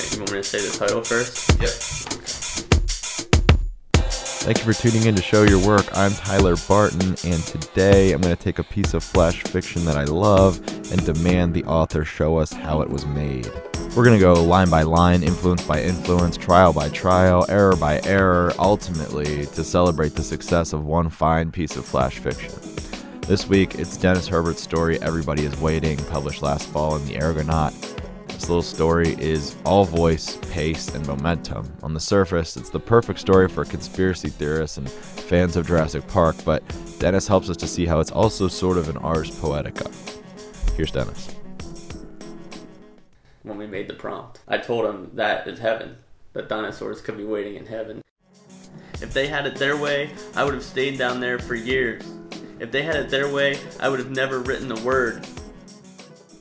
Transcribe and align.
Alright, 0.00 0.12
you 0.14 0.18
want 0.20 0.32
me 0.32 0.38
to 0.38 0.44
say 0.44 0.66
the 0.66 0.78
title 0.78 1.04
first? 1.04 1.60
Yep. 1.60 1.70
Thank 4.40 4.58
you 4.58 4.72
for 4.72 4.72
tuning 4.72 5.06
in 5.06 5.14
to 5.14 5.20
Show 5.20 5.42
Your 5.42 5.66
Work. 5.66 5.86
I'm 5.92 6.12
Tyler 6.12 6.56
Barton, 6.66 7.16
and 7.22 7.42
today 7.42 8.12
I'm 8.12 8.22
going 8.22 8.34
to 8.34 8.42
take 8.42 8.58
a 8.58 8.64
piece 8.64 8.94
of 8.94 9.04
flash 9.04 9.42
fiction 9.42 9.84
that 9.84 9.98
I 9.98 10.04
love 10.04 10.56
and 10.90 11.04
demand 11.04 11.52
the 11.52 11.64
author 11.64 12.06
show 12.06 12.38
us 12.38 12.50
how 12.50 12.80
it 12.80 12.88
was 12.88 13.04
made. 13.04 13.52
We're 13.94 14.04
going 14.04 14.18
to 14.18 14.20
go 14.20 14.42
line 14.42 14.70
by 14.70 14.84
line, 14.84 15.22
influence 15.22 15.66
by 15.66 15.82
influence, 15.82 16.38
trial 16.38 16.72
by 16.72 16.88
trial, 16.88 17.44
error 17.50 17.76
by 17.76 18.00
error, 18.04 18.54
ultimately 18.58 19.44
to 19.44 19.62
celebrate 19.62 20.14
the 20.14 20.22
success 20.22 20.72
of 20.72 20.86
one 20.86 21.10
fine 21.10 21.52
piece 21.52 21.76
of 21.76 21.84
flash 21.84 22.20
fiction. 22.20 22.54
This 23.26 23.46
week, 23.46 23.74
it's 23.74 23.98
Dennis 23.98 24.28
Herbert's 24.28 24.62
story, 24.62 24.98
Everybody 25.02 25.44
is 25.44 25.60
Waiting, 25.60 25.98
published 26.06 26.40
last 26.40 26.70
fall 26.70 26.96
in 26.96 27.04
The 27.04 27.20
Argonaut. 27.20 27.89
Little 28.50 28.62
story 28.64 29.14
is 29.20 29.54
all 29.64 29.84
voice, 29.84 30.36
pace, 30.50 30.88
and 30.88 31.06
momentum. 31.06 31.72
On 31.84 31.94
the 31.94 32.00
surface, 32.00 32.56
it's 32.56 32.68
the 32.68 32.80
perfect 32.80 33.20
story 33.20 33.48
for 33.48 33.64
conspiracy 33.64 34.28
theorists 34.28 34.76
and 34.76 34.90
fans 34.90 35.54
of 35.54 35.68
Jurassic 35.68 36.04
Park, 36.08 36.34
but 36.44 36.64
Dennis 36.98 37.28
helps 37.28 37.48
us 37.48 37.56
to 37.58 37.68
see 37.68 37.86
how 37.86 38.00
it's 38.00 38.10
also 38.10 38.48
sort 38.48 38.76
of 38.76 38.88
an 38.88 38.96
ars 38.96 39.30
poetica. 39.30 39.88
Here's 40.76 40.90
Dennis. 40.90 41.32
When 43.44 43.56
we 43.56 43.68
made 43.68 43.86
the 43.86 43.94
prompt, 43.94 44.40
I 44.48 44.58
told 44.58 44.84
him 44.84 45.12
that 45.14 45.46
is 45.46 45.60
heaven, 45.60 45.98
that 46.32 46.48
dinosaurs 46.48 47.00
could 47.00 47.16
be 47.16 47.24
waiting 47.24 47.54
in 47.54 47.66
heaven. 47.66 48.02
If 48.94 49.12
they 49.14 49.28
had 49.28 49.46
it 49.46 49.54
their 49.58 49.76
way, 49.76 50.10
I 50.34 50.42
would 50.42 50.54
have 50.54 50.64
stayed 50.64 50.98
down 50.98 51.20
there 51.20 51.38
for 51.38 51.54
years. 51.54 52.02
If 52.58 52.72
they 52.72 52.82
had 52.82 52.96
it 52.96 53.10
their 53.10 53.32
way, 53.32 53.60
I 53.78 53.88
would 53.88 54.00
have 54.00 54.10
never 54.10 54.40
written 54.40 54.72
a 54.72 54.80
word. 54.80 55.24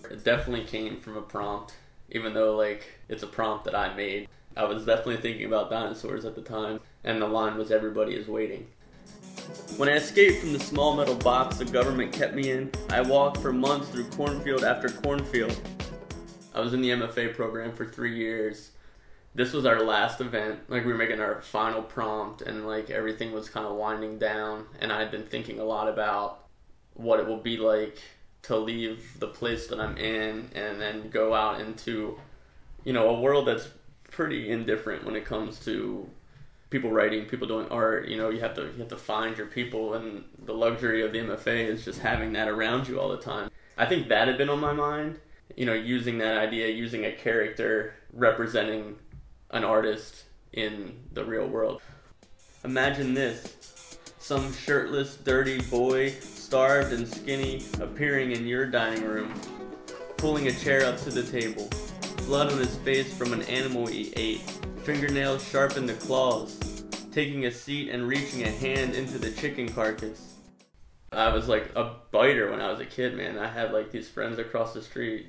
It 0.10 0.24
definitely 0.24 0.66
came 0.66 1.00
from 1.00 1.16
a 1.16 1.22
prompt, 1.22 1.76
even 2.12 2.34
though 2.34 2.56
like 2.56 2.86
it's 3.08 3.24
a 3.24 3.28
prompt 3.28 3.66
that 3.66 3.76
I 3.76 3.94
made. 3.94 4.28
I 4.58 4.64
was 4.66 4.86
definitely 4.86 5.18
thinking 5.18 5.46
about 5.46 5.70
dinosaurs 5.70 6.26
at 6.26 6.36
the 6.36 6.42
time, 6.42 6.80
and 7.04 7.22
the 7.22 7.28
line 7.28 7.58
was 7.58 7.72
everybody 7.72 8.16
is 8.16 8.28
waiting. 8.28 8.68
When 9.78 9.90
I 9.90 9.94
escaped 9.94 10.42
from 10.42 10.54
the 10.54 10.60
small 10.60 10.96
metal 10.96 11.16
box 11.16 11.58
the 11.58 11.66
government 11.66 12.12
kept 12.12 12.36
me 12.36 12.52
in, 12.52 12.72
I 12.90 13.02
walked 13.02 13.38
for 13.38 13.54
months 13.54 13.88
through 13.90 14.10
cornfield 14.10 14.64
after 14.64 14.90
cornfield. 14.90 15.60
I 16.54 16.60
was 16.60 16.74
in 16.74 16.82
the 16.82 16.90
MFA 16.90 17.34
program 17.36 17.72
for 17.72 17.86
three 17.86 18.16
years. 18.16 18.72
This 19.36 19.54
was 19.54 19.66
our 19.66 19.84
last 19.84 20.20
event. 20.20 20.60
Like 20.68 20.86
we 20.86 20.92
were 20.92 20.98
making 20.98 21.22
our 21.22 21.42
final 21.42 21.82
prompt, 21.82 22.42
and 22.42 22.68
like 22.68 22.90
everything 22.90 23.32
was 23.32 23.50
kind 23.50 23.66
of 23.66 23.76
winding 23.76 24.18
down. 24.18 24.66
And 24.82 24.92
I 24.92 25.00
had 25.00 25.12
been 25.12 25.26
thinking 25.26 25.60
a 25.60 25.64
lot 25.64 25.88
about 25.88 26.48
what 26.96 27.20
it 27.20 27.28
will 27.28 27.38
be 27.38 27.58
like 27.58 28.00
to 28.44 28.58
leave 28.58 29.20
the 29.20 29.28
place 29.28 29.68
that 29.68 29.80
I'm 29.80 29.98
in 29.98 30.50
and 30.56 30.80
then 30.80 31.10
go 31.10 31.34
out 31.34 31.62
into, 31.62 32.20
you 32.84 32.94
know, 32.94 33.10
a 33.10 33.20
world 33.20 33.48
that's 33.48 33.70
pretty 34.12 34.50
indifferent 34.50 35.06
when 35.06 35.16
it 35.16 35.26
comes 35.26 35.60
to 35.66 36.10
people 36.70 36.92
writing, 36.92 37.26
people 37.26 37.48
doing 37.48 37.68
art. 37.70 38.08
You 38.08 38.18
know, 38.18 38.30
you 38.30 38.40
have 38.40 38.56
to 38.56 38.64
you 38.64 38.80
have 38.80 38.90
to 38.90 38.98
find 38.98 39.38
your 39.38 39.48
people, 39.48 39.96
and 39.96 40.24
the 40.46 40.54
luxury 40.54 41.04
of 41.04 41.12
the 41.12 41.20
MFA 41.20 41.68
is 41.68 41.86
just 41.86 42.00
having 42.00 42.34
that 42.34 42.48
around 42.48 42.88
you 42.88 43.00
all 43.00 43.10
the 43.10 43.18
time. 43.18 43.50
I 43.78 43.86
think 43.86 44.10
that 44.10 44.28
had 44.28 44.38
been 44.38 44.50
on 44.50 44.60
my 44.60 44.74
mind. 44.74 45.20
You 45.56 45.66
know, 45.66 45.74
using 45.74 46.18
that 46.20 46.38
idea, 46.38 46.68
using 46.68 47.06
a 47.06 47.12
character 47.12 47.94
representing 48.14 48.96
an 49.52 49.64
artist 49.64 50.24
in 50.54 51.00
the 51.14 51.26
real 51.26 51.48
world. 51.48 51.82
Imagine 52.64 53.14
this 53.14 53.98
some 54.20 54.54
shirtless, 54.54 55.16
dirty 55.16 55.62
boy, 55.62 56.14
starved 56.50 56.94
and 56.94 57.08
skinny, 57.08 57.64
appearing 57.80 58.32
in 58.32 58.48
your 58.48 58.66
dining 58.66 59.04
room, 59.04 59.32
pulling 60.18 60.48
a 60.48 60.52
chair 60.52 60.84
up 60.84 60.98
to 60.98 61.12
the 61.12 61.22
table, 61.22 61.70
blood 62.26 62.52
on 62.52 62.58
his 62.58 62.76
face 62.78 63.16
from 63.16 63.34
an 63.34 63.44
animal 63.44 63.86
he 63.86 64.12
ate, 64.16 64.42
fingernails 64.84 65.48
sharp 65.48 65.78
in 65.78 65.86
the 65.86 65.94
claws, 65.94 66.84
taking 67.12 67.46
a 67.46 67.52
seat 67.52 67.92
and 67.92 68.08
reaching 68.08 68.42
a 68.42 68.50
hand 68.50 68.96
into 68.96 69.20
the 69.20 69.30
chicken 69.30 69.72
carcass. 69.72 70.38
I 71.12 71.32
was 71.32 71.48
like 71.48 71.70
a 71.76 71.98
biter 72.10 72.50
when 72.50 72.62
I 72.62 72.72
was 72.72 72.80
a 72.80 72.86
kid, 72.86 73.16
man. 73.16 73.38
I 73.38 73.48
had 73.48 73.72
like 73.72 73.92
these 73.92 74.10
friends 74.10 74.40
across 74.40 74.74
the 74.74 74.82
street, 74.82 75.28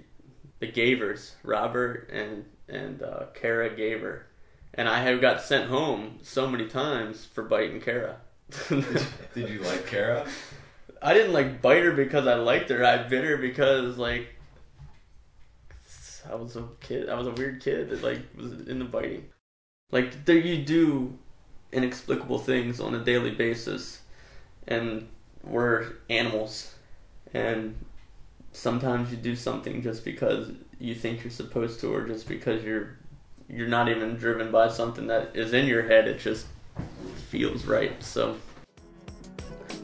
the 0.61 0.73
Gavers, 0.73 1.33
Robert 1.43 2.09
and 2.11 2.47
and 2.67 3.03
uh, 3.03 3.27
Kara 3.35 3.69
Gaver, 3.69 4.23
and 4.73 4.89
I 4.89 5.03
have 5.03 5.21
got 5.21 5.43
sent 5.43 5.69
home 5.69 6.21
so 6.23 6.49
many 6.49 6.67
times 6.67 7.27
for 7.27 7.43
biting 7.43 7.83
Kara. 7.83 8.17
Did 8.71 9.51
you 9.51 9.61
like 9.61 9.87
Kara? 9.87 10.27
I 11.03 11.15
didn't 11.15 11.33
like 11.33 11.63
bite 11.63 11.83
her 11.83 11.93
because 11.93 12.27
I 12.27 12.35
liked 12.35 12.71
her. 12.71 12.85
I 12.85 12.99
bit 13.09 13.25
her 13.25 13.37
because 13.37 13.97
like 13.97 14.29
I 16.31 16.35
was 16.35 16.57
a 16.57 16.69
kid. 16.81 17.09
I 17.09 17.15
was 17.15 17.27
a 17.27 17.33
weird 17.33 17.63
kid 17.63 17.91
that 17.91 18.03
like 18.03 18.21
was 18.37 18.53
into 18.69 18.85
biting. 18.85 19.27
Like 19.91 20.25
there, 20.25 20.37
you 20.37 20.65
do 20.65 21.19
inexplicable 21.73 22.39
things 22.39 22.81
on 22.81 22.95
a 22.95 23.05
daily 23.05 23.31
basis, 23.31 24.01
and 24.69 25.09
we're 25.43 25.87
animals, 26.09 26.75
and 27.33 27.75
sometimes 28.53 29.11
you 29.11 29.17
do 29.17 29.35
something 29.35 29.83
just 29.83 30.05
because 30.05 30.51
you 30.79 30.95
think 30.95 31.25
you're 31.25 31.31
supposed 31.31 31.81
to, 31.81 31.95
or 31.95 32.07
just 32.07 32.29
because 32.29 32.63
you're 32.63 32.99
you're 33.49 33.69
not 33.69 33.89
even 33.89 34.17
driven 34.17 34.53
by 34.53 34.69
something 34.69 35.07
that 35.07 35.35
is 35.35 35.53
in 35.53 35.67
your 35.67 35.83
head. 35.83 36.07
It 36.07 36.19
just 36.19 36.47
feels 37.31 37.65
right. 37.65 38.03
So. 38.03 38.37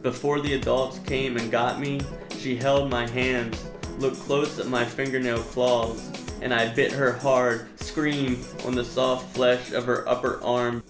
Before 0.06 0.40
the 0.40 0.54
adults 0.54 1.00
came 1.00 1.36
and 1.36 1.50
got 1.50 1.80
me, 1.80 2.00
she 2.38 2.54
held 2.54 2.88
my 2.88 3.08
hands, 3.08 3.68
looked 3.98 4.20
close 4.20 4.60
at 4.60 4.68
my 4.68 4.84
fingernail 4.84 5.42
claws, 5.42 6.12
and 6.40 6.54
I 6.54 6.72
bit 6.72 6.92
her 6.92 7.10
hard, 7.10 7.66
screamed 7.80 8.46
on 8.64 8.76
the 8.76 8.84
soft 8.84 9.34
flesh 9.34 9.72
of 9.72 9.84
her 9.86 10.08
upper 10.08 10.40
arm. 10.44 10.84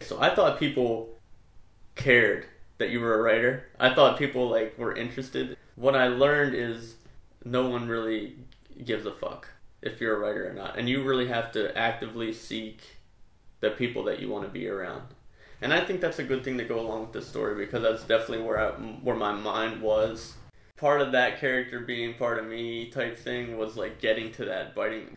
So 0.00 0.18
I 0.18 0.34
thought 0.34 0.58
people 0.58 1.10
cared 1.94 2.46
that 2.78 2.88
you 2.88 3.00
were 3.00 3.16
a 3.18 3.22
writer. 3.22 3.66
I 3.78 3.92
thought 3.92 4.18
people 4.18 4.48
like 4.48 4.78
were 4.78 4.96
interested. 4.96 5.58
What 5.74 5.94
I 5.94 6.06
learned 6.06 6.54
is 6.54 6.94
no 7.44 7.68
one 7.68 7.86
really 7.86 8.34
gives 8.82 9.04
a 9.04 9.12
fuck 9.12 9.46
if 9.82 10.00
you're 10.00 10.16
a 10.16 10.20
writer 10.20 10.48
or 10.48 10.54
not. 10.54 10.78
And 10.78 10.88
you 10.88 11.02
really 11.02 11.28
have 11.28 11.52
to 11.52 11.76
actively 11.76 12.32
seek 12.32 12.80
the 13.60 13.72
people 13.72 14.04
that 14.04 14.20
you 14.20 14.30
want 14.30 14.44
to 14.44 14.50
be 14.50 14.68
around 14.68 15.02
and 15.60 15.72
I 15.72 15.84
think 15.84 16.00
that's 16.00 16.18
a 16.18 16.24
good 16.24 16.44
thing 16.44 16.58
to 16.58 16.64
go 16.64 16.80
along 16.80 17.00
with 17.02 17.12
this 17.12 17.26
story 17.26 17.54
because 17.56 17.82
that's 17.82 18.04
definitely 18.04 18.44
where 18.44 18.58
I, 18.58 18.70
where 18.70 19.16
my 19.16 19.32
mind 19.32 19.82
was. 19.82 20.34
Part 20.76 21.00
of 21.00 21.12
that 21.12 21.40
character 21.40 21.80
being 21.80 22.14
part 22.14 22.38
of 22.38 22.46
me 22.46 22.88
type 22.90 23.18
thing 23.18 23.56
was 23.56 23.76
like 23.76 24.00
getting 24.00 24.30
to 24.32 24.44
that 24.44 24.74
biting. 24.74 25.16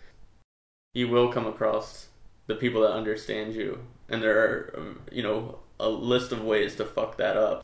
You 0.94 1.07
will 1.09 1.31
come 1.31 1.46
across 1.46 2.07
the 2.47 2.56
people 2.56 2.81
that 2.81 2.91
understand 2.91 3.53
you, 3.53 3.80
and 4.09 4.22
there 4.22 4.40
are 4.40 4.96
you 5.12 5.22
know 5.22 5.59
a 5.80 5.88
list 5.88 6.31
of 6.31 6.44
ways 6.44 6.75
to 6.75 6.85
fuck 6.85 7.18
that 7.18 7.38
up. 7.38 7.63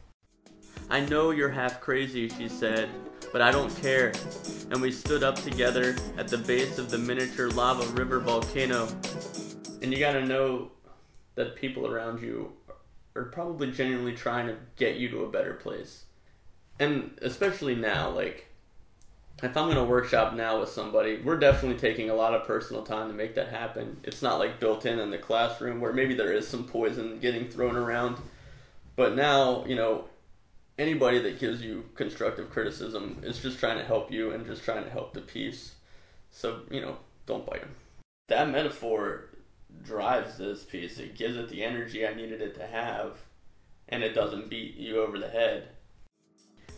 I 0.89 1.01
know 1.01 1.31
you're 1.31 1.49
half 1.49 1.81
crazy, 1.81 2.29
she 2.29 2.47
said, 2.47 2.89
but 3.33 3.41
I 3.41 3.51
don't 3.51 3.75
care. 3.81 4.13
And 4.71 4.81
we 4.81 4.91
stood 4.91 5.23
up 5.23 5.35
together 5.35 5.95
at 6.17 6.27
the 6.27 6.37
base 6.37 6.77
of 6.77 6.89
the 6.89 6.97
miniature 6.97 7.49
lava 7.49 7.85
river 7.93 8.19
volcano. 8.19 8.87
And 9.81 9.91
you 9.91 9.99
gotta 9.99 10.25
know 10.25 10.71
that 11.35 11.55
people 11.55 11.87
around 11.87 12.21
you 12.21 12.53
are 13.17 13.25
probably 13.25 13.72
genuinely 13.72 14.13
trying 14.13 14.47
to 14.47 14.57
get 14.75 14.95
you 14.95 15.09
to 15.09 15.23
a 15.23 15.31
better 15.31 15.53
place. 15.53 16.05
And 16.79 17.17
especially 17.22 17.75
now, 17.75 18.09
like, 18.11 18.47
if 19.44 19.55
I'm 19.55 19.66
going 19.66 19.75
to 19.75 19.83
workshop 19.83 20.33
now 20.33 20.59
with 20.59 20.69
somebody, 20.69 21.22
we're 21.22 21.38
definitely 21.38 21.78
taking 21.78 22.09
a 22.09 22.16
lot 22.16 22.33
of 22.33 22.47
personal 22.47 22.83
time 22.83 23.07
to 23.07 23.13
make 23.13 23.35
that 23.35 23.50
happen. 23.50 23.97
It's 24.03 24.22
not 24.22 24.39
like 24.39 24.59
built 24.59 24.85
in 24.85 25.00
in 25.00 25.11
the 25.11 25.17
classroom 25.17 25.79
where 25.79 25.94
maybe 25.94 26.16
there 26.16 26.31
is 26.31 26.47
some 26.47 26.66
poison 26.66 27.19
getting 27.19 27.47
thrown 27.47 27.75
around. 27.75 28.17
But 28.95 29.16
now, 29.16 29.63
you 29.66 29.75
know, 29.75 30.05
anybody 30.79 31.19
that 31.19 31.39
gives 31.39 31.61
you 31.61 31.85
constructive 31.95 32.49
criticism 32.49 33.22
is 33.23 33.39
just 33.39 33.59
trying 33.59 33.78
to 33.78 33.84
help 33.84 34.11
you 34.11 34.31
and 34.31 34.46
just 34.46 34.64
trying 34.64 34.84
to 34.84 34.90
help 34.90 35.14
the 35.14 35.22
piece. 35.22 35.75
So, 36.31 36.61
you 36.72 36.81
know, 36.81 36.97
don't 37.28 37.46
bite 37.46 37.61
them. 37.61 37.75
That 38.29 38.49
metaphor 38.49 39.27
drives 39.84 40.37
this 40.37 40.64
piece. 40.64 40.99
It 40.99 41.16
gives 41.16 41.37
it 41.37 41.49
the 41.49 41.64
energy 41.64 42.05
I 42.05 42.14
needed 42.14 42.41
it 42.41 42.55
to 42.55 42.67
have, 42.67 43.17
and 43.90 44.03
it 44.03 44.14
doesn't 44.14 44.49
beat 44.49 44.75
you 44.75 45.02
over 45.02 45.17
the 45.17 45.29
head. 45.29 45.69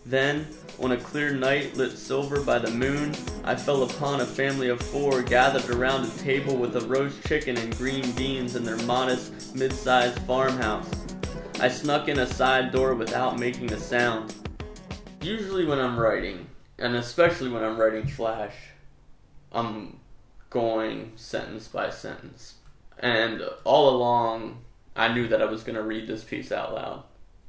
Then, 0.05 0.47
on 0.81 0.93
a 0.93 0.97
clear 0.97 1.33
night 1.33 1.75
lit 1.75 1.97
silver 1.97 2.41
by 2.41 2.59
the 2.59 2.71
moon, 2.71 3.13
I 3.43 3.55
fell 3.55 3.83
upon 3.83 4.21
a 4.21 4.25
family 4.25 4.69
of 4.69 4.81
four 4.81 5.21
gathered 5.21 5.69
around 5.69 6.05
a 6.05 6.17
table 6.17 6.55
with 6.55 6.75
a 6.75 6.87
roast 6.87 7.25
chicken 7.27 7.57
and 7.57 7.77
green 7.77 8.09
beans 8.13 8.55
in 8.55 8.63
their 8.63 8.81
modest, 8.83 9.55
mid 9.55 9.73
sized 9.73 10.19
farmhouse. 10.19 10.89
I 11.59 11.67
snuck 11.67 12.07
in 12.07 12.19
a 12.19 12.25
side 12.25 12.71
door 12.71 12.95
without 12.95 13.37
making 13.37 13.73
a 13.73 13.79
sound. 13.79 14.33
Usually, 15.21 15.65
when 15.65 15.79
I'm 15.79 15.99
writing, 15.99 16.47
and 16.77 16.95
especially 16.95 17.49
when 17.49 17.63
I'm 17.63 17.77
writing 17.77 18.07
Flash, 18.07 18.55
I'm 19.51 19.99
going 20.49 21.11
sentence 21.17 21.67
by 21.67 21.89
sentence. 21.89 22.55
And 22.99 23.41
all 23.63 23.89
along, 23.95 24.59
I 24.95 25.13
knew 25.13 25.27
that 25.27 25.41
I 25.41 25.45
was 25.45 25.63
going 25.63 25.75
to 25.75 25.83
read 25.83 26.07
this 26.07 26.23
piece 26.23 26.51
out 26.51 26.73
loud, 26.73 27.03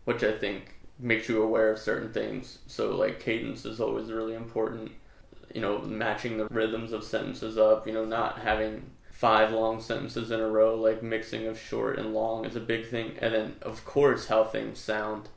which 0.04 0.22
I 0.22 0.32
think 0.32 0.74
makes 0.98 1.28
you 1.28 1.42
aware 1.42 1.70
of 1.70 1.78
certain 1.78 2.12
things. 2.12 2.58
So, 2.66 2.94
like, 2.96 3.20
cadence 3.20 3.64
is 3.64 3.80
always 3.80 4.12
really 4.12 4.34
important. 4.34 4.92
You 5.52 5.60
know, 5.60 5.80
matching 5.80 6.38
the 6.38 6.46
rhythms 6.46 6.92
of 6.92 7.02
sentences 7.02 7.58
up, 7.58 7.86
you 7.86 7.92
know, 7.92 8.04
not 8.04 8.38
having 8.38 8.90
five 9.20 9.52
long 9.52 9.82
sentences 9.82 10.30
in 10.30 10.40
a 10.40 10.48
row, 10.48 10.74
like 10.74 11.02
mixing 11.02 11.46
of 11.46 11.60
short 11.60 11.98
and 11.98 12.14
long 12.14 12.46
is 12.46 12.56
a 12.56 12.60
big 12.60 12.86
thing, 12.86 13.12
and 13.20 13.34
then 13.34 13.54
of 13.60 13.84
course 13.84 14.28
how 14.28 14.44
things 14.44 14.78
sound. 14.78 15.28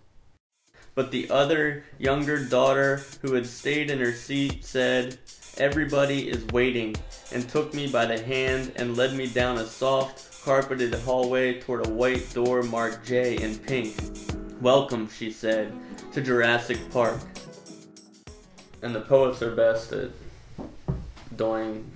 But 0.95 1.11
the 1.11 1.29
other 1.29 1.83
younger 1.97 2.45
daughter 2.45 3.01
who 3.21 3.33
had 3.33 3.45
stayed 3.45 3.91
in 3.91 3.99
her 3.99 4.13
seat 4.13 4.63
said, 4.63 5.17
Everybody 5.59 6.29
is 6.29 6.43
waiting, 6.47 6.95
and 7.31 7.47
took 7.47 7.75
me 7.75 7.87
by 7.87 8.07
the 8.07 8.19
hand 8.19 8.71
and 8.75 8.97
led 8.97 9.13
me 9.13 9.27
down 9.27 9.59
a 9.59 9.67
soft, 9.67 10.43
carpeted 10.43 10.91
hallway 10.95 11.59
toward 11.59 11.85
a 11.85 11.89
white 11.91 12.33
door 12.33 12.63
marked 12.63 13.05
J 13.05 13.35
in 13.37 13.59
pink. 13.59 13.95
Welcome, 14.61 15.07
she 15.09 15.29
said, 15.29 15.71
to 16.11 16.21
Jurassic 16.21 16.79
Park. 16.89 17.19
And 18.81 18.95
the 18.95 19.01
poets 19.01 19.43
are 19.43 19.55
best 19.55 19.93
at 19.93 20.09
doing 21.35 21.91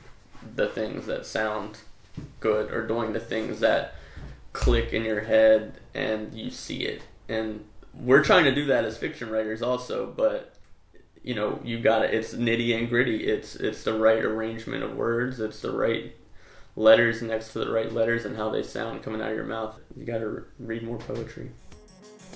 the 0.55 0.67
things 0.67 1.07
that 1.07 1.25
sound 1.25 1.79
good 2.39 2.71
or 2.71 2.85
doing 2.85 3.11
the 3.11 3.19
things 3.19 3.59
that 3.61 3.95
click 4.53 4.93
in 4.93 5.03
your 5.03 5.21
head 5.21 5.79
and 5.95 6.31
you 6.31 6.51
see 6.51 6.83
it. 6.83 7.01
And 7.27 7.65
we're 7.95 8.23
trying 8.23 8.43
to 8.43 8.53
do 8.53 8.65
that 8.67 8.85
as 8.85 8.99
fiction 8.99 9.31
writers 9.31 9.63
also, 9.63 10.05
but 10.05 10.56
you 11.27 11.35
know, 11.35 11.59
you 11.61 11.77
got 11.77 12.05
it. 12.05 12.13
It's 12.13 12.33
nitty 12.33 12.77
and 12.77 12.87
gritty. 12.87 13.25
It's 13.25 13.57
it's 13.57 13.83
the 13.83 13.99
right 13.99 14.23
arrangement 14.23 14.81
of 14.81 14.95
words. 14.95 15.41
It's 15.41 15.59
the 15.59 15.71
right 15.71 16.15
letters 16.77 17.21
next 17.21 17.51
to 17.51 17.59
the 17.59 17.69
right 17.69 17.91
letters 17.91 18.23
and 18.23 18.37
how 18.37 18.49
they 18.49 18.63
sound 18.63 19.03
coming 19.03 19.19
out 19.19 19.31
of 19.31 19.35
your 19.35 19.45
mouth. 19.45 19.77
You 19.97 20.05
got 20.05 20.19
to 20.19 20.45
read 20.57 20.83
more 20.83 20.97
poetry. 20.97 21.51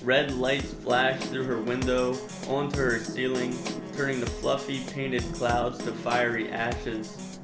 Red 0.02 0.32
lights 0.32 0.74
flashed 0.74 1.22
through 1.28 1.44
her 1.44 1.62
window 1.62 2.14
onto 2.46 2.76
her 2.76 2.98
ceiling, 2.98 3.56
turning 3.96 4.20
the 4.20 4.26
fluffy 4.26 4.84
painted 4.92 5.24
clouds 5.32 5.78
to 5.84 5.92
fiery 5.92 6.50
ashes. 6.50 7.38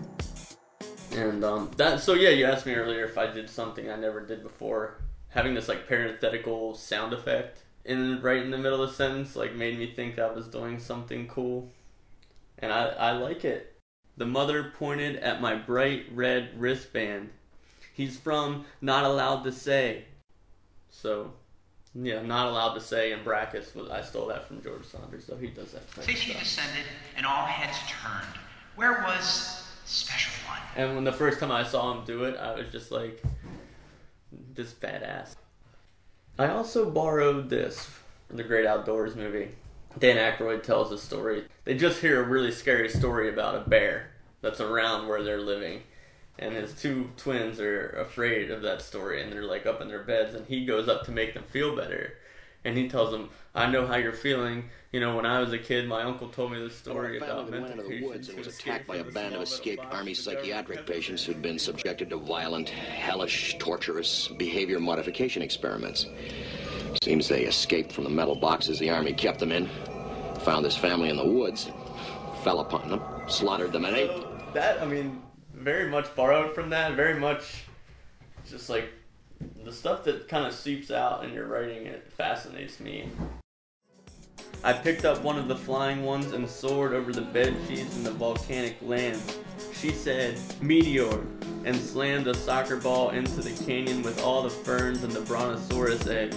And 1.12 1.42
um, 1.44 1.70
that 1.78 2.00
so 2.00 2.12
yeah, 2.12 2.28
you 2.28 2.44
asked 2.44 2.66
me 2.66 2.74
earlier 2.74 3.06
if 3.06 3.16
I 3.16 3.26
did 3.26 3.48
something 3.48 3.90
I 3.90 3.96
never 3.96 4.20
did 4.20 4.42
before. 4.42 5.00
Having 5.30 5.54
this 5.54 5.68
like 5.68 5.88
parenthetical 5.88 6.74
sound 6.74 7.14
effect 7.14 7.62
in 7.88 8.20
right 8.20 8.42
in 8.42 8.50
the 8.50 8.58
middle 8.58 8.82
of 8.82 8.90
the 8.90 8.94
sentence 8.94 9.34
like 9.34 9.54
made 9.54 9.78
me 9.78 9.92
think 9.92 10.18
I 10.18 10.30
was 10.30 10.46
doing 10.46 10.78
something 10.78 11.26
cool. 11.26 11.70
And 12.58 12.72
I, 12.72 12.86
I 12.88 13.12
like 13.12 13.44
it. 13.44 13.74
The 14.16 14.26
mother 14.26 14.72
pointed 14.76 15.16
at 15.16 15.40
my 15.40 15.54
bright 15.54 16.06
red 16.12 16.50
wristband. 16.56 17.30
He's 17.94 18.18
from 18.18 18.64
Not 18.80 19.04
Allowed 19.04 19.42
to 19.44 19.52
Say. 19.52 20.04
So 20.90 21.32
yeah, 21.94 22.22
not 22.22 22.48
allowed 22.48 22.74
to 22.74 22.80
say 22.80 23.12
in 23.12 23.24
brackets. 23.24 23.72
I 23.90 24.02
stole 24.02 24.26
that 24.26 24.46
from 24.46 24.62
George 24.62 24.84
Saunders, 24.84 25.24
so 25.24 25.36
he 25.36 25.48
does 25.48 25.72
that. 25.72 26.04
Say 26.04 26.14
she 26.14 26.32
descended, 26.32 26.84
and 27.16 27.24
all 27.24 27.46
heads 27.46 27.78
turned. 27.88 28.36
Where 28.76 29.04
was 29.06 29.66
special 29.84 30.32
one? 30.48 30.60
And 30.76 30.94
when 30.94 31.04
the 31.04 31.12
first 31.12 31.40
time 31.40 31.50
I 31.50 31.64
saw 31.64 31.92
him 31.92 32.04
do 32.04 32.24
it, 32.24 32.36
I 32.36 32.54
was 32.54 32.66
just 32.70 32.90
like, 32.90 33.22
this 34.54 34.72
badass. 34.72 35.34
I 36.38 36.50
also 36.50 36.88
borrowed 36.88 37.50
this 37.50 37.90
from 38.28 38.36
the 38.36 38.44
Great 38.44 38.64
Outdoors 38.64 39.16
movie. 39.16 39.50
Dan 39.98 40.16
Aykroyd 40.16 40.62
tells 40.62 40.92
a 40.92 40.98
story. 40.98 41.44
They 41.64 41.76
just 41.76 42.00
hear 42.00 42.22
a 42.22 42.28
really 42.28 42.52
scary 42.52 42.88
story 42.88 43.28
about 43.28 43.56
a 43.56 43.68
bear 43.68 44.10
that's 44.40 44.60
around 44.60 45.08
where 45.08 45.24
they're 45.24 45.40
living. 45.40 45.82
And 46.38 46.54
his 46.54 46.80
two 46.80 47.10
twins 47.16 47.58
are 47.58 47.88
afraid 47.90 48.52
of 48.52 48.62
that 48.62 48.82
story 48.82 49.20
and 49.20 49.32
they're 49.32 49.42
like 49.42 49.66
up 49.66 49.80
in 49.80 49.88
their 49.88 50.04
beds 50.04 50.36
and 50.36 50.46
he 50.46 50.64
goes 50.64 50.88
up 50.88 51.04
to 51.06 51.10
make 51.10 51.34
them 51.34 51.42
feel 51.42 51.74
better. 51.74 52.12
And 52.64 52.76
he 52.76 52.88
tells 52.88 53.10
them, 53.10 53.30
I 53.54 53.70
know 53.70 53.86
how 53.86 53.96
you're 53.96 54.12
feeling. 54.12 54.64
You 54.92 55.00
know, 55.00 55.16
when 55.16 55.26
I 55.26 55.40
was 55.40 55.52
a 55.52 55.58
kid, 55.58 55.88
my 55.88 56.02
uncle 56.02 56.28
told 56.28 56.52
me 56.52 56.58
this 56.58 56.76
story 56.76 57.18
Our 57.18 57.24
about 57.24 57.50
mental 57.50 57.68
went 57.68 57.80
into 57.80 57.98
the 57.98 58.06
woods 58.06 58.28
and 58.28 58.38
was 58.38 58.46
attacked 58.46 58.86
by 58.86 58.96
a 58.96 59.04
band 59.04 59.34
of 59.34 59.42
escaped 59.42 59.84
army 59.90 60.12
the 60.12 60.20
psychiatric 60.20 60.86
patients 60.86 61.24
who'd 61.24 61.42
been 61.42 61.58
subjected 61.58 62.10
to 62.10 62.16
violent, 62.16 62.68
hellish, 62.68 63.56
torturous 63.58 64.28
behavior 64.28 64.80
modification 64.80 65.42
experiments. 65.42 66.06
Seems 67.02 67.28
they 67.28 67.44
escaped 67.44 67.92
from 67.92 68.04
the 68.04 68.10
metal 68.10 68.34
boxes 68.34 68.78
the 68.78 68.90
army 68.90 69.12
kept 69.12 69.38
them 69.38 69.52
in, 69.52 69.68
found 70.40 70.64
this 70.64 70.76
family 70.76 71.10
in 71.10 71.16
the 71.16 71.26
woods, 71.26 71.70
fell 72.42 72.60
upon 72.60 72.88
them, 72.88 73.02
slaughtered 73.28 73.72
them, 73.72 73.84
and 73.84 73.96
ate. 73.96 74.10
That 74.54 74.80
I 74.80 74.86
mean, 74.86 75.22
very 75.54 75.88
much 75.88 76.14
borrowed 76.16 76.54
from 76.54 76.70
that. 76.70 76.94
Very 76.94 77.18
much, 77.18 77.64
just 78.48 78.70
like 78.70 78.90
the 79.64 79.72
stuff 79.72 80.04
that 80.04 80.28
kind 80.28 80.46
of 80.46 80.54
seeps 80.54 80.90
out 80.90 81.24
in 81.24 81.32
your 81.32 81.46
writing. 81.46 81.86
It 81.86 82.10
fascinates 82.12 82.80
me. 82.80 83.08
I 84.64 84.72
picked 84.72 85.04
up 85.04 85.22
one 85.22 85.38
of 85.38 85.46
the 85.46 85.56
flying 85.56 86.02
ones 86.04 86.32
and 86.32 86.48
soared 86.48 86.92
over 86.92 87.12
the 87.12 87.22
bed 87.22 87.54
sheets 87.68 87.96
in 87.96 88.02
the 88.02 88.10
volcanic 88.10 88.76
land. 88.82 89.20
She 89.72 89.90
said, 89.90 90.38
"Meteor," 90.60 91.24
and 91.64 91.76
slammed 91.76 92.26
a 92.26 92.34
soccer 92.34 92.76
ball 92.76 93.10
into 93.10 93.40
the 93.40 93.64
canyon 93.64 94.02
with 94.02 94.20
all 94.22 94.42
the 94.42 94.50
ferns 94.50 95.04
and 95.04 95.12
the 95.12 95.20
brontosaurus 95.20 96.06
eggs. 96.08 96.36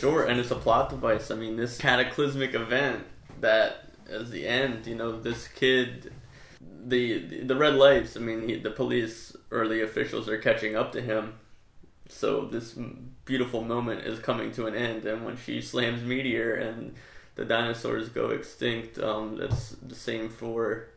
Sure, 0.00 0.26
and 0.26 0.40
it's 0.40 0.50
a 0.50 0.56
plot 0.56 0.90
device. 0.90 1.30
I 1.30 1.36
mean, 1.36 1.56
this 1.56 1.78
cataclysmic 1.78 2.54
event 2.54 3.04
that 3.40 3.92
is 4.08 4.30
the 4.30 4.46
end, 4.46 4.86
you 4.86 4.96
know, 4.96 5.20
this 5.20 5.46
kid 5.46 6.12
the 6.84 7.42
the 7.44 7.56
red 7.56 7.74
lights. 7.74 8.16
I 8.16 8.20
mean, 8.20 8.48
he, 8.48 8.56
the 8.56 8.70
police 8.70 9.36
or 9.50 9.68
the 9.68 9.84
officials 9.84 10.28
are 10.28 10.38
catching 10.38 10.76
up 10.76 10.92
to 10.92 11.00
him. 11.00 11.34
So 12.12 12.44
this 12.44 12.78
beautiful 13.24 13.62
moment 13.62 14.02
is 14.06 14.18
coming 14.18 14.52
to 14.52 14.66
an 14.66 14.74
end, 14.74 15.04
and 15.04 15.24
when 15.24 15.36
she 15.36 15.60
slams 15.60 16.02
meteor 16.02 16.54
and 16.54 16.94
the 17.34 17.44
dinosaurs 17.44 18.08
go 18.08 18.30
extinct, 18.30 18.98
um, 18.98 19.38
that's 19.38 19.70
the 19.70 19.94
same 19.94 20.28
for 20.28 20.88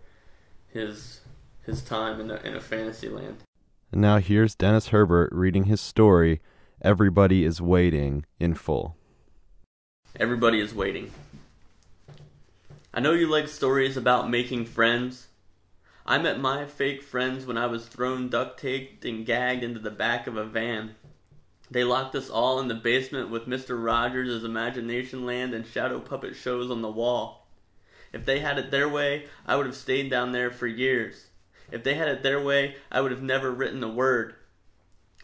his 0.71 1.21
his 1.65 1.81
time 1.81 2.19
in 2.19 2.29
a, 2.29 2.35
in 2.41 2.55
a 2.55 2.61
fantasy 2.61 3.09
land. 3.09 3.37
And 3.91 4.01
now 4.01 4.17
here's 4.17 4.53
Dennis 4.53 4.89
Herbert 4.89 5.31
reading 5.31 5.63
his 5.63 5.81
story, 5.81 6.41
Everybody 6.81 7.43
is 7.43 7.59
Waiting, 7.61 8.25
in 8.39 8.53
full. 8.53 8.95
Everybody 10.17 10.59
is 10.59 10.75
waiting. 10.75 11.11
I 12.93 12.99
know 12.99 13.13
you 13.13 13.27
like 13.27 13.47
stories 13.47 13.97
about 13.97 14.29
making 14.29 14.65
friends. 14.65 15.27
I 16.05 16.19
met 16.19 16.39
my 16.39 16.65
fake 16.65 17.01
friends 17.01 17.45
when 17.45 17.57
I 17.57 17.65
was 17.65 17.87
thrown 17.87 18.29
duct 18.29 18.59
taped 18.59 19.03
and 19.05 19.25
gagged 19.25 19.63
into 19.63 19.79
the 19.79 19.91
back 19.91 20.27
of 20.27 20.37
a 20.37 20.45
van. 20.45 20.95
They 21.71 21.83
locked 21.83 22.15
us 22.15 22.29
all 22.29 22.59
in 22.59 22.67
the 22.67 22.75
basement 22.75 23.29
with 23.29 23.47
Mr. 23.47 23.83
Rogers' 23.83 24.43
Imagination 24.43 25.25
Land 25.25 25.53
and 25.53 25.65
shadow 25.65 25.99
puppet 25.99 26.35
shows 26.35 26.69
on 26.69 26.81
the 26.81 26.91
wall. 26.91 27.47
If 28.13 28.23
they 28.25 28.39
had 28.39 28.57
it 28.57 28.71
their 28.71 28.87
way, 28.87 29.25
I 29.45 29.55
would 29.55 29.65
have 29.65 29.75
stayed 29.75 30.09
down 30.09 30.31
there 30.31 30.51
for 30.51 30.67
years. 30.67 31.27
If 31.71 31.83
they 31.83 31.95
had 31.95 32.07
it 32.07 32.23
their 32.23 32.41
way, 32.41 32.75
I 32.91 33.01
would 33.01 33.11
have 33.11 33.23
never 33.23 33.51
written 33.51 33.83
a 33.83 33.89
word. 33.89 34.35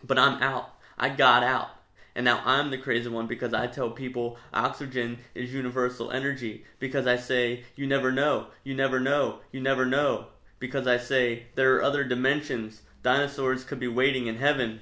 But 0.04 0.18
I'm 0.18 0.42
out. 0.42 0.74
I 0.98 1.10
got 1.10 1.44
out. 1.44 1.70
And 2.16 2.26
now 2.26 2.42
I'm 2.44 2.72
the 2.72 2.78
crazy 2.78 3.08
one 3.08 3.28
because 3.28 3.54
I 3.54 3.68
tell 3.68 3.92
people 3.92 4.38
oxygen 4.54 5.20
is 5.34 5.54
universal 5.54 6.12
energy. 6.12 6.66
Because 6.80 7.08
I 7.08 7.16
say, 7.16 7.64
you 7.76 7.88
never 7.88 8.12
know, 8.12 8.48
you 8.64 8.74
never 8.74 9.00
know, 9.00 9.40
you 9.52 9.62
never 9.62 9.86
know. 9.86 10.28
Because 10.60 10.88
I 10.88 10.98
say, 10.98 11.44
there 11.56 11.76
are 11.76 11.84
other 11.84 12.04
dimensions. 12.04 12.82
Dinosaurs 13.04 13.64
could 13.64 13.80
be 13.80 13.88
waiting 13.88 14.28
in 14.28 14.38
heaven. 14.38 14.82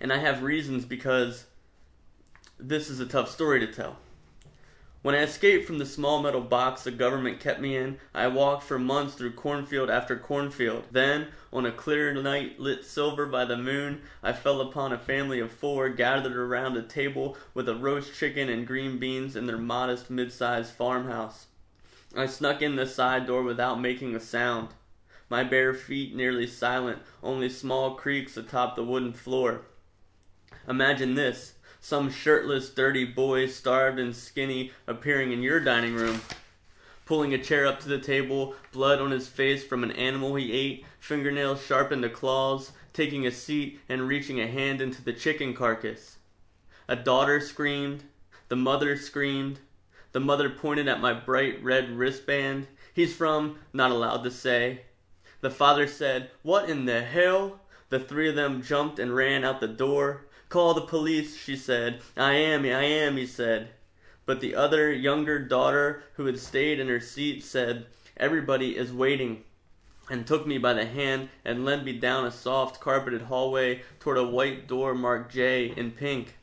And 0.00 0.12
I 0.12 0.18
have 0.18 0.42
reasons 0.42 0.84
because 0.84 1.44
this 2.58 2.88
is 2.88 3.00
a 3.00 3.06
tough 3.06 3.30
story 3.30 3.60
to 3.60 3.66
tell. 3.66 3.98
When 5.02 5.14
I 5.14 5.22
escaped 5.22 5.66
from 5.66 5.78
the 5.78 5.86
small 5.86 6.22
metal 6.22 6.42
box 6.42 6.84
the 6.84 6.90
government 6.90 7.40
kept 7.40 7.58
me 7.58 7.74
in, 7.74 7.98
I 8.14 8.28
walked 8.28 8.64
for 8.64 8.78
months 8.78 9.14
through 9.14 9.32
cornfield 9.32 9.88
after 9.88 10.14
cornfield. 10.14 10.84
Then, 10.90 11.28
on 11.52 11.64
a 11.64 11.72
clear 11.72 12.12
night 12.12 12.60
lit 12.60 12.84
silver 12.84 13.24
by 13.24 13.46
the 13.46 13.56
moon, 13.56 14.02
I 14.22 14.34
fell 14.34 14.60
upon 14.60 14.92
a 14.92 14.98
family 14.98 15.40
of 15.40 15.52
four 15.52 15.88
gathered 15.88 16.36
around 16.36 16.76
a 16.76 16.82
table 16.82 17.38
with 17.54 17.66
a 17.66 17.74
roast 17.74 18.14
chicken 18.14 18.50
and 18.50 18.66
green 18.66 18.98
beans 18.98 19.36
in 19.36 19.46
their 19.46 19.56
modest 19.56 20.10
mid-sized 20.10 20.74
farmhouse. 20.74 21.46
I 22.14 22.26
snuck 22.26 22.60
in 22.60 22.76
the 22.76 22.86
side 22.86 23.26
door 23.26 23.42
without 23.42 23.80
making 23.80 24.14
a 24.14 24.20
sound. 24.20 24.68
My 25.30 25.44
bare 25.44 25.72
feet 25.72 26.14
nearly 26.14 26.46
silent, 26.46 26.98
only 27.22 27.48
small 27.48 27.94
creaks 27.94 28.36
atop 28.36 28.76
the 28.76 28.84
wooden 28.84 29.14
floor. 29.14 29.62
Imagine 30.68 31.14
this 31.14 31.54
some 31.80 32.10
shirtless, 32.10 32.68
dirty 32.70 33.04
boy, 33.04 33.46
starved 33.46 33.98
and 33.98 34.14
skinny, 34.14 34.70
appearing 34.86 35.32
in 35.32 35.42
your 35.42 35.58
dining 35.60 35.94
room, 35.94 36.20
pulling 37.06 37.32
a 37.32 37.38
chair 37.38 37.66
up 37.66 37.80
to 37.80 37.88
the 37.88 37.98
table, 37.98 38.54
blood 38.70 39.00
on 39.00 39.10
his 39.10 39.28
face 39.28 39.64
from 39.64 39.82
an 39.82 39.90
animal 39.92 40.34
he 40.34 40.52
ate, 40.52 40.84
fingernails 40.98 41.64
sharpened 41.64 42.02
to 42.02 42.10
claws, 42.10 42.72
taking 42.92 43.26
a 43.26 43.30
seat 43.30 43.80
and 43.88 44.06
reaching 44.06 44.40
a 44.40 44.46
hand 44.46 44.80
into 44.80 45.02
the 45.02 45.12
chicken 45.12 45.54
carcass. 45.54 46.18
A 46.86 46.96
daughter 46.96 47.40
screamed, 47.40 48.04
the 48.48 48.56
mother 48.56 48.96
screamed, 48.96 49.60
the 50.12 50.20
mother 50.20 50.50
pointed 50.50 50.88
at 50.88 51.00
my 51.00 51.12
bright 51.12 51.62
red 51.62 51.90
wristband. 51.90 52.66
He's 52.92 53.14
from, 53.14 53.58
not 53.72 53.90
allowed 53.90 54.22
to 54.24 54.30
say. 54.30 54.82
The 55.40 55.50
father 55.50 55.86
said, 55.86 56.30
What 56.42 56.68
in 56.68 56.84
the 56.84 57.02
hell? 57.02 57.60
The 57.88 58.00
three 58.00 58.28
of 58.28 58.34
them 58.34 58.62
jumped 58.62 58.98
and 58.98 59.14
ran 59.14 59.44
out 59.44 59.60
the 59.60 59.68
door. 59.68 60.26
Call 60.50 60.74
the 60.74 60.80
police, 60.80 61.36
she 61.36 61.54
said. 61.54 62.02
I 62.16 62.32
am, 62.32 62.64
I 62.64 62.82
am, 62.82 63.16
he 63.16 63.24
said. 63.24 63.70
But 64.26 64.40
the 64.40 64.56
other 64.56 64.92
younger 64.92 65.38
daughter, 65.38 66.02
who 66.14 66.26
had 66.26 66.40
stayed 66.40 66.80
in 66.80 66.88
her 66.88 66.98
seat, 66.98 67.44
said, 67.44 67.86
Everybody 68.16 68.76
is 68.76 68.92
waiting. 68.92 69.44
and 70.10 70.26
took 70.26 70.48
me 70.48 70.58
by 70.58 70.72
the 70.72 70.86
hand 70.86 71.28
and 71.44 71.64
led 71.64 71.84
me 71.84 71.92
down 71.92 72.26
a 72.26 72.32
soft 72.32 72.80
carpeted 72.80 73.22
hallway 73.22 73.82
toward 74.00 74.18
a 74.18 74.26
white 74.26 74.66
door 74.66 74.92
marked 74.92 75.32
J 75.32 75.72
in 75.76 75.92
pink. 75.92 76.36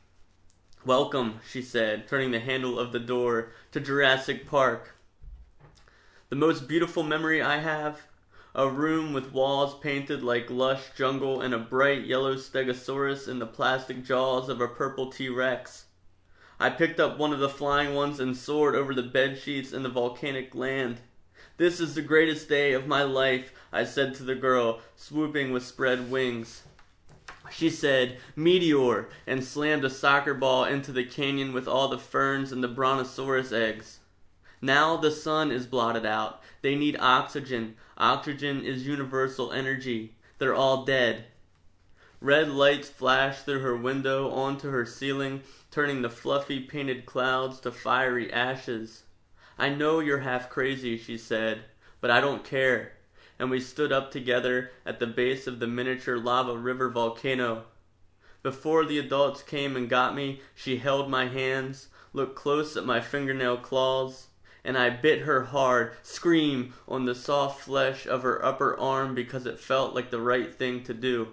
Welcome, 0.86 1.40
she 1.46 1.60
said, 1.60 2.08
turning 2.08 2.30
the 2.30 2.40
handle 2.40 2.78
of 2.78 2.92
the 2.92 2.98
door, 2.98 3.52
to 3.72 3.80
Jurassic 3.80 4.46
Park. 4.48 4.96
The 6.30 6.36
most 6.36 6.66
beautiful 6.66 7.02
memory 7.02 7.42
I 7.42 7.58
have 7.58 8.07
a 8.54 8.68
room 8.68 9.12
with 9.12 9.32
walls 9.32 9.78
painted 9.80 10.22
like 10.22 10.50
lush 10.50 10.90
jungle 10.96 11.40
and 11.40 11.52
a 11.52 11.58
bright 11.58 12.04
yellow 12.04 12.34
stegosaurus 12.34 13.28
in 13.28 13.38
the 13.38 13.46
plastic 13.46 14.04
jaws 14.04 14.48
of 14.48 14.60
a 14.60 14.68
purple 14.68 15.10
T 15.10 15.28
Rex. 15.28 15.84
I 16.58 16.70
picked 16.70 16.98
up 16.98 17.18
one 17.18 17.32
of 17.32 17.38
the 17.38 17.48
flying 17.48 17.94
ones 17.94 18.18
and 18.18 18.36
soared 18.36 18.74
over 18.74 18.94
the 18.94 19.02
bed 19.02 19.38
sheets 19.38 19.72
in 19.72 19.82
the 19.82 19.88
volcanic 19.88 20.54
land. 20.54 20.98
This 21.56 21.78
is 21.78 21.94
the 21.94 22.02
greatest 22.02 22.48
day 22.48 22.72
of 22.72 22.86
my 22.86 23.02
life, 23.02 23.52
I 23.72 23.84
said 23.84 24.14
to 24.16 24.22
the 24.24 24.34
girl, 24.34 24.80
swooping 24.96 25.52
with 25.52 25.64
spread 25.64 26.10
wings. 26.10 26.62
She 27.50 27.70
said, 27.70 28.18
Meteor, 28.34 29.08
and 29.26 29.44
slammed 29.44 29.84
a 29.84 29.90
soccer 29.90 30.34
ball 30.34 30.64
into 30.64 30.92
the 30.92 31.04
canyon 31.04 31.52
with 31.52 31.68
all 31.68 31.88
the 31.88 31.98
ferns 31.98 32.52
and 32.52 32.62
the 32.62 32.68
brontosaurus 32.68 33.52
eggs. 33.52 33.97
Now 34.60 34.96
the 34.96 35.10
sun 35.10 35.50
is 35.52 35.66
blotted 35.66 36.04
out. 36.04 36.40
They 36.62 36.74
need 36.74 36.96
oxygen. 36.98 37.76
Oxygen 37.96 38.64
is 38.64 38.86
universal 38.86 39.52
energy. 39.52 40.14
They're 40.38 40.54
all 40.54 40.84
dead. 40.84 41.26
Red 42.20 42.50
lights 42.50 42.88
flashed 42.88 43.44
through 43.44 43.60
her 43.60 43.76
window 43.76 44.30
onto 44.30 44.70
her 44.70 44.84
ceiling, 44.84 45.42
turning 45.70 46.02
the 46.02 46.10
fluffy 46.10 46.58
painted 46.60 47.06
clouds 47.06 47.60
to 47.60 47.70
fiery 47.70 48.32
ashes. 48.32 49.04
I 49.56 49.68
know 49.68 50.00
you're 50.00 50.20
half 50.20 50.50
crazy, 50.50 50.96
she 50.96 51.18
said, 51.18 51.62
but 52.00 52.10
I 52.10 52.20
don't 52.20 52.44
care. 52.44 52.92
And 53.38 53.50
we 53.50 53.60
stood 53.60 53.92
up 53.92 54.10
together 54.10 54.70
at 54.84 54.98
the 54.98 55.06
base 55.06 55.46
of 55.46 55.60
the 55.60 55.68
miniature 55.68 56.18
lava 56.18 56.56
river 56.56 56.88
volcano. 56.88 57.64
Before 58.42 58.84
the 58.84 58.98
adults 58.98 59.42
came 59.42 59.76
and 59.76 59.88
got 59.88 60.14
me, 60.14 60.40
she 60.54 60.78
held 60.78 61.10
my 61.10 61.26
hands, 61.26 61.88
looked 62.12 62.36
close 62.36 62.76
at 62.76 62.86
my 62.86 63.00
fingernail 63.00 63.58
claws, 63.58 64.27
and 64.68 64.76
I 64.76 64.90
bit 64.90 65.22
her 65.22 65.44
hard, 65.46 65.92
scream 66.02 66.74
on 66.86 67.06
the 67.06 67.14
soft 67.14 67.62
flesh 67.62 68.06
of 68.06 68.22
her 68.22 68.44
upper 68.44 68.78
arm 68.78 69.14
because 69.14 69.46
it 69.46 69.58
felt 69.58 69.94
like 69.94 70.10
the 70.10 70.20
right 70.20 70.54
thing 70.54 70.84
to 70.84 70.92
do. 70.92 71.28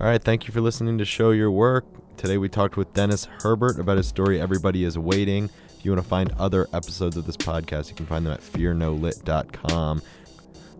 All 0.00 0.06
right, 0.06 0.22
thank 0.22 0.46
you 0.46 0.54
for 0.54 0.62
listening 0.62 0.96
to 0.96 1.04
Show 1.04 1.32
Your 1.32 1.50
Work. 1.50 1.84
Today 2.16 2.38
we 2.38 2.48
talked 2.48 2.78
with 2.78 2.94
Dennis 2.94 3.28
Herbert 3.42 3.78
about 3.78 3.98
his 3.98 4.06
story 4.06 4.40
Everybody 4.40 4.84
is 4.84 4.96
Waiting. 4.96 5.50
If 5.76 5.84
you 5.84 5.90
want 5.90 6.02
to 6.02 6.08
find 6.08 6.32
other 6.38 6.66
episodes 6.72 7.18
of 7.18 7.26
this 7.26 7.36
podcast, 7.36 7.90
you 7.90 7.94
can 7.94 8.06
find 8.06 8.24
them 8.24 8.32
at 8.32 8.40
fearnolit.com. 8.40 10.00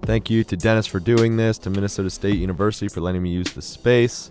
Thank 0.00 0.30
you 0.30 0.44
to 0.44 0.56
Dennis 0.56 0.86
for 0.86 0.98
doing 0.98 1.36
this, 1.36 1.58
to 1.58 1.70
Minnesota 1.70 2.08
State 2.08 2.36
University 2.36 2.88
for 2.88 3.02
letting 3.02 3.22
me 3.22 3.28
use 3.28 3.52
the 3.52 3.60
space. 3.60 4.30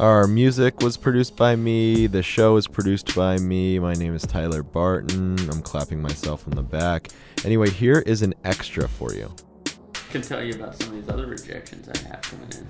Our 0.00 0.26
music 0.26 0.80
was 0.80 0.96
produced 0.96 1.36
by 1.36 1.54
me. 1.54 2.08
The 2.08 2.20
show 2.20 2.56
is 2.56 2.66
produced 2.66 3.14
by 3.14 3.38
me. 3.38 3.78
My 3.78 3.94
name 3.94 4.12
is 4.12 4.22
Tyler 4.22 4.64
Barton. 4.64 5.38
I'm 5.48 5.62
clapping 5.62 6.02
myself 6.02 6.48
on 6.48 6.56
the 6.56 6.64
back. 6.64 7.10
Anyway, 7.44 7.70
here 7.70 8.00
is 8.00 8.22
an 8.22 8.34
extra 8.42 8.88
for 8.88 9.14
you. 9.14 9.32
I 9.68 10.10
can 10.10 10.20
tell 10.20 10.42
you 10.42 10.54
about 10.54 10.74
some 10.74 10.88
of 10.88 10.94
these 10.94 11.08
other 11.08 11.28
rejections 11.28 11.88
I 11.88 12.08
have 12.08 12.22
coming 12.22 12.48
in. 12.50 12.66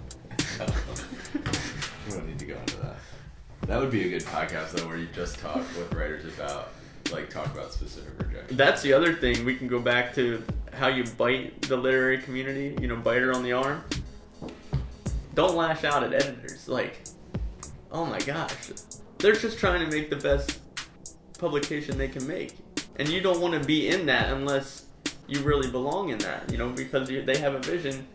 we 2.07 2.13
don't 2.13 2.27
need 2.27 2.39
to 2.41 2.45
go 2.45 2.59
into 2.59 2.77
that. 2.83 2.97
That 3.69 3.81
would 3.81 3.91
be 3.91 4.05
a 4.05 4.11
good 4.11 4.25
podcast 4.25 4.73
though, 4.73 4.87
where 4.87 4.99
you 4.99 5.07
just 5.15 5.39
talk 5.39 5.57
with 5.79 5.95
writers 5.95 6.27
about, 6.27 6.73
like, 7.11 7.31
talk 7.31 7.47
about 7.47 7.73
specific 7.73 8.19
rejections. 8.19 8.59
That's 8.59 8.83
the 8.83 8.93
other 8.93 9.15
thing. 9.15 9.47
We 9.47 9.57
can 9.57 9.67
go 9.67 9.81
back 9.81 10.15
to 10.17 10.45
how 10.75 10.89
you 10.89 11.05
bite 11.17 11.63
the 11.63 11.79
literary 11.79 12.19
community. 12.19 12.77
You 12.79 12.89
know, 12.89 12.97
bite 12.97 13.23
her 13.23 13.33
on 13.35 13.43
the 13.43 13.53
arm. 13.53 13.83
Don't 15.35 15.57
lash 15.57 15.85
out 15.85 16.05
at 16.05 16.13
editors. 16.13 16.69
Like, 16.69 17.01
oh 17.95 18.05
my 18.05 18.19
gosh, 18.19 18.73
they're 19.19 19.35
just 19.35 19.59
trying 19.59 19.89
to 19.89 19.97
make 19.97 20.11
the 20.11 20.17
best 20.17 20.61
publication 21.39 21.97
they 21.97 22.09
can 22.09 22.27
make, 22.27 22.57
and 22.97 23.09
you 23.09 23.23
don't 23.23 23.41
want 23.41 23.55
to 23.55 23.67
be 23.67 23.89
in 23.89 24.05
that 24.07 24.33
unless 24.33 24.87
you 25.29 25.41
really 25.41 25.71
belong 25.71 26.11
in 26.11 26.19
that. 26.19 26.51
You 26.51 26.59
know, 26.59 26.69
because 26.69 27.09
you, 27.09 27.23
they 27.23 27.39
have 27.39 27.55
a 27.55 27.61
vision. 27.61 28.07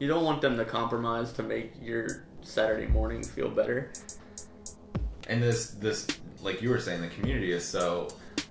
You 0.00 0.08
don't 0.08 0.24
want 0.24 0.40
them 0.40 0.56
to 0.56 0.64
compromise 0.64 1.32
to 1.34 1.42
make 1.42 1.72
your 1.80 2.24
Saturday 2.42 2.86
morning 2.86 3.22
feel 3.22 3.48
better. 3.48 3.92
And 5.28 5.42
this, 5.42 5.70
this, 5.72 6.06
like 6.40 6.62
you 6.62 6.70
were 6.70 6.80
saying, 6.80 7.02
the 7.02 7.08
community 7.08 7.52
is 7.52 7.64
so. 7.64 8.08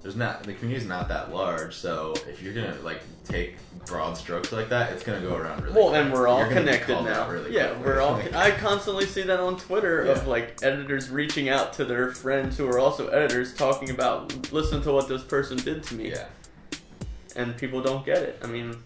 There's 0.08 0.16
not 0.16 0.44
the 0.44 0.54
community 0.54 0.82
is 0.82 0.88
not 0.88 1.10
that 1.10 1.34
large, 1.34 1.76
so 1.76 2.14
if 2.30 2.42
you're 2.42 2.54
gonna 2.54 2.78
like 2.82 3.02
take 3.26 3.58
broad 3.86 4.16
strokes 4.16 4.54
like 4.54 4.70
that, 4.70 4.94
it's 4.94 5.04
gonna 5.04 5.20
go 5.20 5.36
around 5.36 5.62
really. 5.62 5.76
Well, 5.76 5.96
and 5.96 6.14
we're 6.14 6.30
all 6.30 6.40
You're 6.40 6.48
connected 6.48 7.04
now. 7.04 7.30
really 7.30 7.54
yeah, 7.54 7.72
quickly. 7.74 7.84
we're 7.84 8.00
all. 8.00 8.14
Like, 8.14 8.34
I 8.34 8.52
constantly 8.52 9.06
see 9.06 9.24
that 9.24 9.42
on 9.42 9.58
Twitter 9.58 10.04
of 10.04 10.26
like 10.26 10.60
editors 10.64 11.10
reaching 11.10 11.50
out 11.50 11.74
to 11.74 11.84
their 11.84 12.14
friends 12.14 12.58
who 12.58 12.70
are 12.70 12.80
also 12.80 13.10
editors, 13.10 13.54
talking 13.54 13.90
about 13.90 14.54
listen 14.54 14.82
to 14.84 14.94
what 14.94 15.10
this 15.10 15.24
person 15.24 15.58
did 15.58 15.84
to 15.84 15.96
me, 15.96 16.12
yeah. 16.12 16.28
and 17.36 17.58
people 17.58 17.82
don't 17.82 18.06
get 18.06 18.20
it. 18.20 18.40
I 18.42 18.48
mean, 18.48 18.78